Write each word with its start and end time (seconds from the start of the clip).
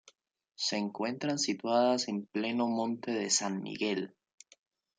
Se 0.55 0.77
encuentran 0.77 1.37
situadas 1.37 2.07
en 2.07 2.25
pleno 2.25 2.65
Monte 2.67 3.11
de 3.11 3.29
San 3.29 3.61
Miguel. 3.61 4.15